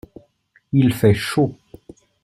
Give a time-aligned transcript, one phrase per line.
[0.73, 1.55] Il fait chaud.